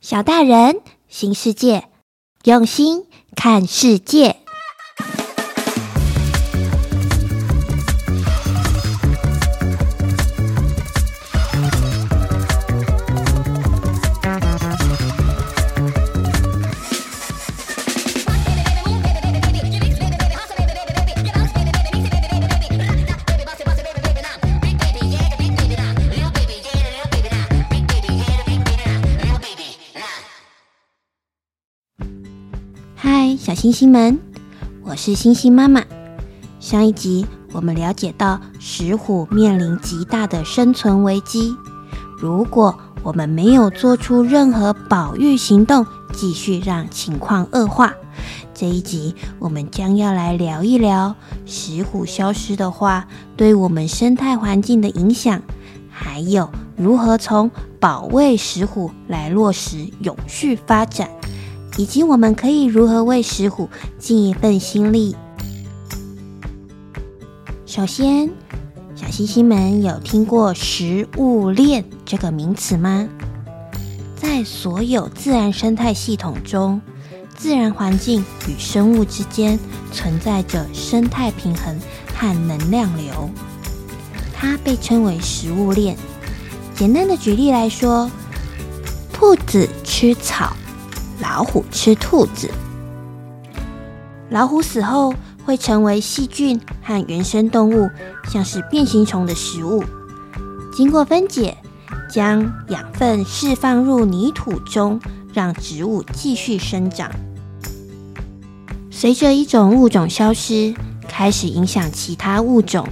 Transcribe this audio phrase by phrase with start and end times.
[0.00, 1.90] 小大人，新世界，
[2.44, 3.04] 用心
[3.36, 4.39] 看世界。
[33.60, 34.18] 星星们，
[34.82, 35.84] 我是星星妈妈。
[36.60, 41.54] 上一集我们了解到，石虎面临极大的生存危机。
[42.16, 45.84] 如果我们没有做出任何保育行动，
[46.14, 47.92] 继续让情况恶化，
[48.54, 55.42] 这一集我们将要来聊一聊石虎消失的话，对我们生态环境的影响，
[55.90, 61.10] 还有如何从保卫石虎来落实永续发展。
[61.76, 63.68] 以及我们可以如何为石虎
[63.98, 65.16] 尽一份心力？
[67.66, 68.30] 首先，
[68.94, 73.08] 小星星们有听过食物链这个名词吗？
[74.16, 76.80] 在所有自然生态系统中，
[77.34, 79.58] 自然环境与生物之间
[79.92, 81.78] 存在着生态平衡
[82.14, 83.30] 和能量流，
[84.34, 85.96] 它被称为食物链。
[86.74, 88.10] 简单的举例来说，
[89.12, 90.54] 兔子吃草。
[91.20, 92.50] 老虎吃兔子，
[94.30, 97.90] 老虎死后会成为细菌和原生动物，
[98.28, 99.84] 像是变形虫的食物。
[100.74, 101.58] 经过分解，
[102.10, 104.98] 将养分释放入泥土中，
[105.34, 107.10] 让植物继续生长。
[108.90, 110.74] 随着一种物种消失，
[111.06, 112.88] 开始影响其他物种，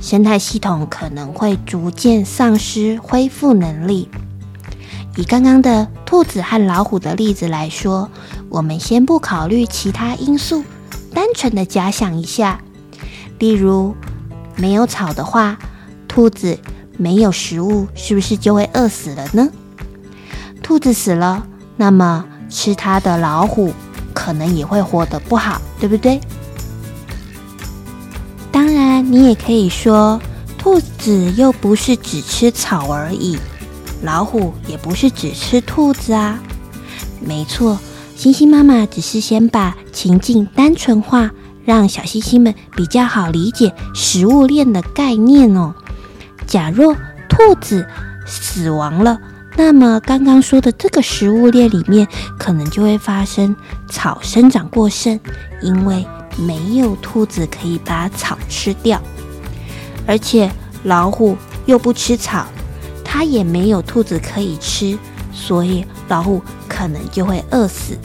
[0.00, 4.08] 生态系统可能会逐渐丧失恢复能力。
[5.16, 8.08] 以刚刚的兔子和老虎的例子来说，
[8.48, 10.62] 我们先不考虑其他因素，
[11.12, 12.60] 单纯的假想一下，
[13.38, 13.94] 例如
[14.56, 15.58] 没有草的话，
[16.06, 16.56] 兔子
[16.96, 19.48] 没有食物，是不是就会饿死了呢？
[20.62, 21.44] 兔子死了，
[21.76, 23.72] 那么吃它的老虎
[24.14, 26.20] 可能也会活得不好，对不对？
[28.52, 30.20] 当然，你也可以说，
[30.56, 33.38] 兔子又不是只吃草而已。
[34.02, 36.38] 老虎也不是只吃兔子啊，
[37.20, 37.78] 没错，
[38.16, 41.30] 星星妈妈只是先把情境单纯化，
[41.64, 45.74] 让小星星们比较好理解食物链的概念哦。
[46.46, 46.94] 假若
[47.28, 47.86] 兔子
[48.24, 49.18] 死亡了，
[49.56, 52.06] 那么刚刚说的这个食物链里面，
[52.38, 53.54] 可能就会发生
[53.90, 55.18] 草生长过剩，
[55.60, 56.06] 因为
[56.38, 59.02] 没有兔子可以把草吃掉，
[60.06, 60.48] 而且
[60.84, 62.46] 老虎又不吃草。
[63.18, 64.96] 它也没有兔子可以吃，
[65.32, 67.98] 所以老虎可能就会饿死。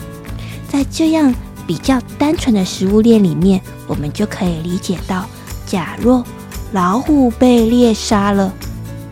[0.68, 1.32] 在这样
[1.68, 5.24] 比较单纯的食物链里面，我们就可以理解到，
[5.66, 6.24] 假若
[6.72, 8.52] 老虎被猎杀了，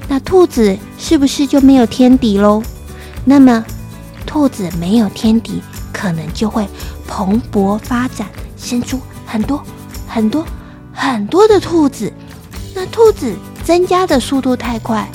[0.08, 2.60] 那兔子是不是就没有天敌喽？
[3.24, 3.64] 那么
[4.26, 5.62] 兔子没有天敌，
[5.92, 6.66] 可能就会
[7.06, 8.26] 蓬勃发展，
[8.56, 9.62] 生出很多
[10.08, 10.44] 很多
[10.92, 12.12] 很多的兔子。
[12.74, 15.08] 那兔子增加的速度太快。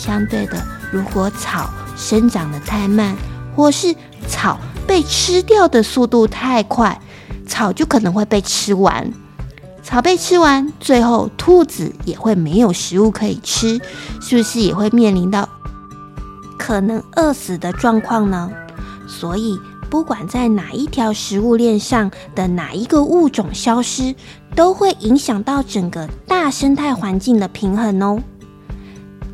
[0.00, 0.56] 相对的，
[0.90, 3.14] 如果草生长得太慢，
[3.54, 3.94] 或是
[4.26, 6.98] 草被吃掉的速度太快，
[7.46, 9.12] 草就可能会被吃完。
[9.82, 13.78] 草被吃完，最后兔子也会没有食物可以吃，
[14.22, 15.46] 是不是也会面临到
[16.58, 18.50] 可能饿死的状况呢？
[19.06, 19.58] 所以，
[19.90, 24.14] 不管在哪一条食物链上的哪一个物种消失，
[24.54, 28.22] 都会影响到整个大生态环境的平衡哦。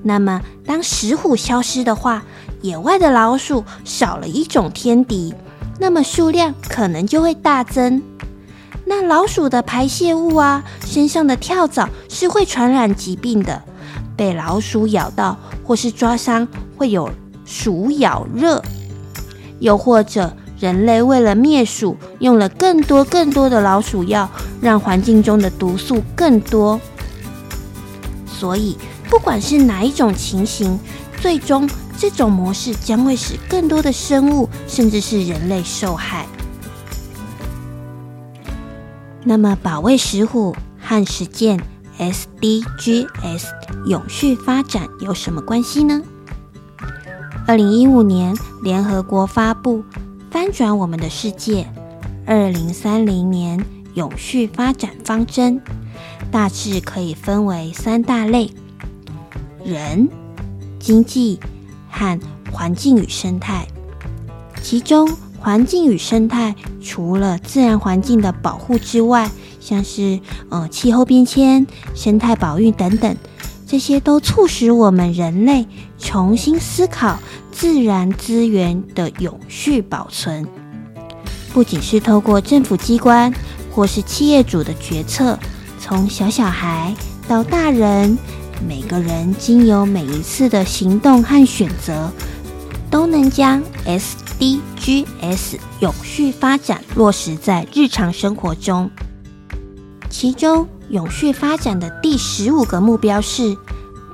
[0.09, 2.23] 那么，当石虎消失的话，
[2.63, 5.35] 野外的老鼠少了一种天敌，
[5.81, 8.01] 那么数量可能就会大增。
[8.85, 13.61] 那老鼠的排泄物啊，身上的跳蚤是会传染疾病的，
[14.17, 16.47] 被老鼠咬到或是抓伤
[16.77, 17.11] 会有
[17.45, 18.63] 鼠咬热。
[19.59, 26.81] 又或者，人类为了灭鼠，用了更多更多的老鼠药，让环境中的毒素更多。
[28.25, 28.79] 所以。
[29.09, 30.79] 不管是哪一种情形，
[31.21, 31.69] 最终
[31.99, 36.27] 这种模式将会使更多的生物，甚至是人类受害。
[39.25, 41.61] 那么，保卫石虎和实践
[41.99, 43.45] SDGs
[43.87, 46.03] 永续发展有什么关系呢？
[47.47, 49.79] 二零一五年，联合国发布
[50.31, 51.67] 《翻转我们的世界
[52.27, 53.65] （二零三零年
[53.95, 55.61] 永续发展方针）》，
[56.31, 58.53] 大致可以分为三大类。
[59.67, 60.09] 人、
[60.79, 61.41] 经济
[61.91, 62.19] 和
[62.53, 63.67] 环境与生态，
[64.63, 65.11] 其中，
[65.41, 69.29] 环境与生态除了自然环境的保护之外，
[69.61, 71.67] 像是呃气候变迁、
[71.97, 73.17] 生态保育等等，
[73.67, 75.67] 这些都促使我们人类
[75.99, 77.19] 重新思考
[77.51, 80.47] 自然资源的永续保存。
[81.53, 83.33] 不仅是透过政府机关
[83.73, 85.37] 或是企业主的决策，
[85.81, 86.95] 从小小孩
[87.27, 88.17] 到大人，
[88.65, 92.11] 每个人经由每一次的行动和选择，
[92.91, 98.91] 都能将 SDGs 永续发展落实在日常生活中。
[100.09, 103.57] 其中，永续发展的第十五个目标是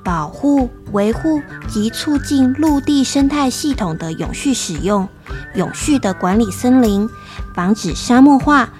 [0.03, 5.09] 保护、维护及促进陆地生态系统的永续使用，
[5.55, 7.09] 永续的管理森林。
[7.55, 8.71] 防止沙漠化，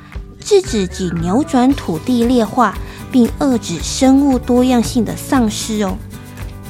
[0.41, 2.75] 制止及扭转土地劣化，
[3.13, 5.97] 并遏制生物多样性的丧失哦。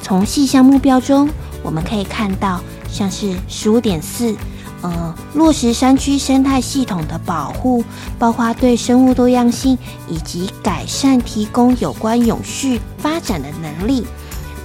[0.01, 1.29] 从细项目标中，
[1.63, 2.61] 我们可以看到，
[2.91, 4.35] 像是十五点四，
[4.81, 7.83] 呃，落实山区生态系统的保护，
[8.19, 9.77] 包括对生物多样性
[10.09, 14.05] 以及改善提供有关永续发展的能力。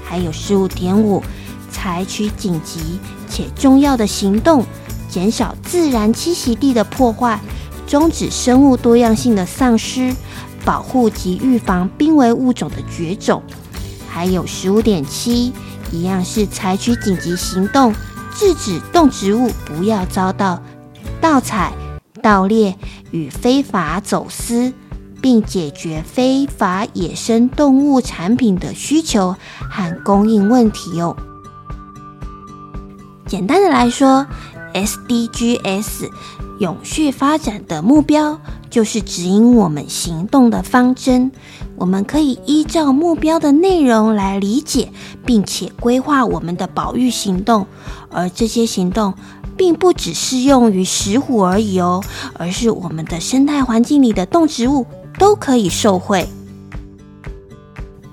[0.05, 1.23] 还有十五点五，
[1.71, 2.99] 采取紧急
[3.31, 4.67] 且重要的行动。
[5.09, 7.41] 减少自然栖息地的破坏，
[7.87, 10.15] 终止生物多样性的丧失，
[10.69, 13.43] 保护及预防濒危物种的绝种。
[14.07, 15.51] 还有十五点七，
[15.91, 17.95] 一样是采取紧急行动，
[18.35, 20.63] 制止动植物不要遭到
[21.23, 21.73] 盗采、
[22.23, 22.77] 盗猎
[23.13, 24.75] 与非法走私，
[25.23, 29.35] 并解决非法野生动物产品的需求
[29.71, 31.17] 和供应问题哦。
[33.27, 34.27] 简单的来说
[34.75, 36.11] ，SDGs
[36.59, 38.39] 永续发展的目标，
[38.71, 41.31] 就是指引我们行动的方针。
[41.77, 44.91] 我们可以依照目标的内容来理解，
[45.25, 47.67] 并且规划我们的保育行动。
[48.11, 49.15] 而这些行动，
[49.57, 52.03] 并不只适用于石虎而已哦，
[52.35, 54.87] 而是我们的生态环境里的动植物
[55.19, 56.29] 都可以受惠。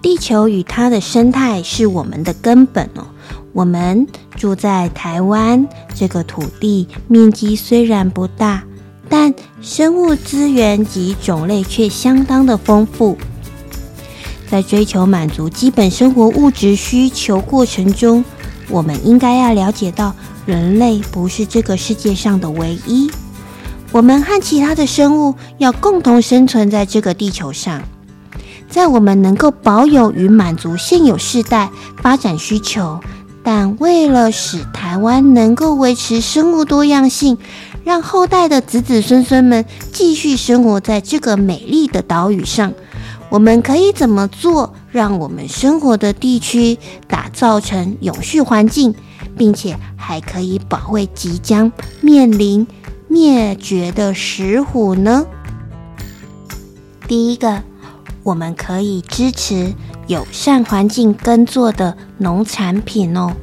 [0.01, 3.07] 地球与它的生态是我们的根本哦。
[3.53, 4.05] 我们
[4.35, 8.63] 住在台湾这个土地，面积虽然不大，
[9.09, 13.17] 但生物资源及种类却相当的丰富。
[14.49, 18.23] 在追求满足基本生活物质需求过程中，
[18.69, 20.15] 我们应该要了解到，
[20.45, 23.09] 人类不是这个世界上的唯一。
[23.91, 27.81] 我们和其他的生物要共同生存在这个地球上。
[28.67, 31.69] 在我们能够保有与满足现有世代
[32.01, 32.99] 发展需求。
[33.43, 37.37] 但为了使台湾能够维持生物多样性，
[37.85, 42.73] 让后代的子子孙孙们继续生活在这个美丽的岛屿上，
[43.29, 48.95] 我们可以怎么做，让我们生活的地区打造成永续环境，
[49.37, 51.71] 并且还可以保卫即将
[52.01, 52.65] 面临
[53.07, 55.23] 灭绝的石虎呢？
[57.07, 57.61] 第一个，
[58.23, 59.73] 我们可以支持。
[60.07, 63.33] 友善环境耕作的农产品哦，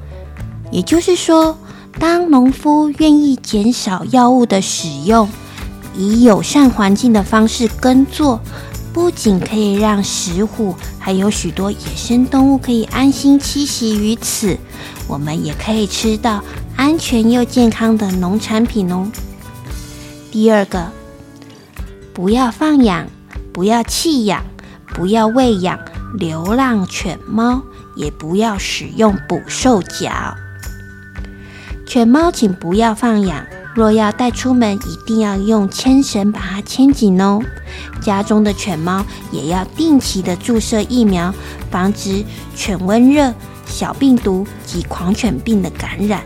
[0.71, 1.59] 也就是说，
[1.99, 5.29] 当农夫愿意减少药物的使用，
[5.97, 8.41] 以友善环境的方式耕作，
[8.93, 14.59] 不仅可以让石虎还有许多野生动物可以安心栖息于此，
[15.06, 16.43] 我们也可以吃到
[16.77, 19.11] 安全又健康的农产品哦。
[20.31, 20.90] 第二个，
[22.12, 23.07] 不要放养，
[23.52, 24.43] 不要弃养，
[24.87, 25.78] 不要喂养。
[26.19, 27.62] 流浪犬猫
[27.97, 30.37] 也不要使用捕兽夹。
[31.87, 37.41] 犬猫请不要放养，若要带出门，一定要用牵绳把它牵紧哦。
[38.01, 41.35] 家中的犬猫也要定期的注射疫苗，
[41.71, 42.25] 防止
[42.55, 43.33] 犬瘟热、
[43.67, 46.23] 小病毒及狂犬病的感染。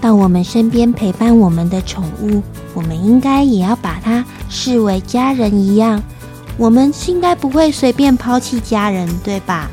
[0.00, 2.42] 到我们身边陪伴我们的宠物，
[2.74, 6.02] 我们应该也要把它视为家人一样。
[6.56, 9.70] 我们应该不会随便抛弃家人，对吧？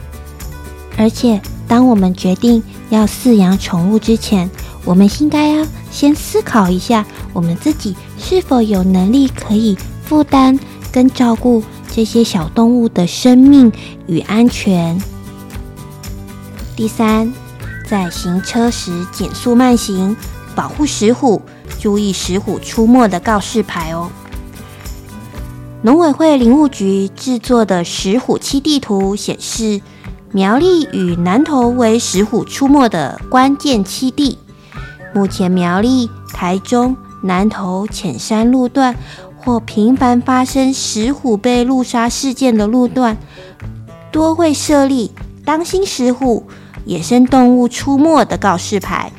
[0.98, 4.50] 而且，当我们决定要饲养宠物之前，
[4.84, 10.58] 我们应该要先思考一下，我们自己是否有能力可以负担
[10.92, 13.72] 跟照顾这些小动物的生命
[14.08, 14.98] 与安全。
[16.76, 17.34] 第三，
[17.90, 20.16] 在行车时减速慢行，
[20.54, 21.42] 保护石虎，
[21.80, 24.10] 注意石虎出没的告示牌哦。
[25.82, 29.82] 农委会林务局制作的石虎栖地图显示，
[30.36, 34.38] 苗栗与南投为石虎出没的关键栖地。
[35.14, 38.98] 目前苗栗、台中、南投浅山路段
[39.38, 43.16] 或频繁发生石虎被路杀事件的路段，
[44.12, 45.14] 多会设立
[45.46, 46.46] “当心石虎”
[46.84, 49.14] 野生动物出没的告示牌。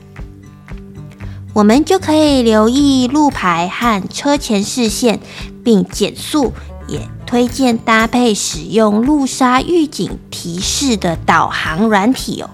[1.54, 5.18] 我们就可以留意路牌和车前视线，
[5.64, 6.52] 并减速。
[6.87, 12.50] 也推荐搭配使用路杀预警提示的导航软体哦。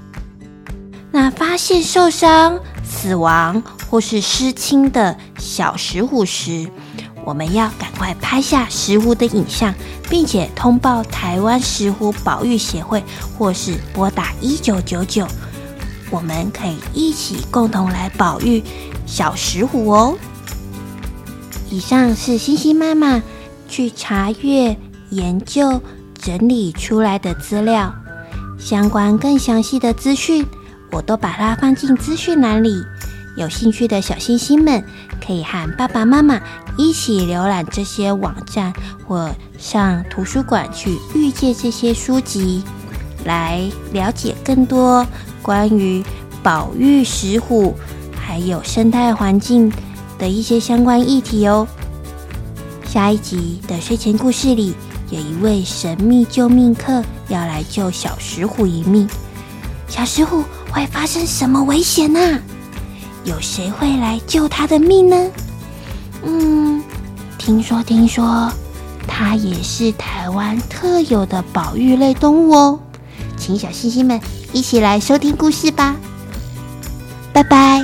[1.10, 6.68] 那发现受伤、死亡或是失亲的小石虎时，
[7.24, 9.74] 我们要赶快拍下石虎的影像，
[10.08, 13.04] 并且通报台湾石虎保育协会，
[13.38, 15.28] 或是拨打一九九九。
[16.10, 18.62] 我们可以一起共同来保育
[19.06, 20.16] 小石虎哦。
[21.70, 23.22] 以上是星星妈妈
[23.72, 24.76] 去查阅、
[25.08, 25.80] 研究、
[26.14, 27.90] 整理出来的资料，
[28.58, 30.46] 相关更详细的资讯，
[30.90, 32.84] 我都把它放进资讯栏里。
[33.34, 34.84] 有兴趣的小星星们，
[35.26, 36.38] 可以和爸爸妈妈
[36.76, 38.70] 一起浏览这些网站，
[39.08, 42.62] 或上图书馆去预借这些书籍，
[43.24, 45.06] 来了解更多
[45.40, 46.04] 关于
[46.42, 47.74] 保育石虎
[48.14, 49.72] 还有生态环境
[50.18, 51.66] 的一些相关议题哦。
[52.92, 54.74] 下一集的睡前故事里，
[55.08, 59.08] 有一位神秘救命客要来救小石虎一命。
[59.88, 62.38] 小石虎会发生什么危险呢？
[63.24, 65.30] 有谁会来救他的命呢？
[66.22, 66.84] 嗯，
[67.38, 68.52] 听说听说，
[69.08, 72.78] 它也是台湾特有的保育类动物哦。
[73.38, 74.20] 请小星星们
[74.52, 75.96] 一起来收听故事吧。
[77.32, 77.81] 拜拜。